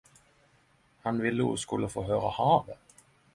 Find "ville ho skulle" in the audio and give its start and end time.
1.25-1.91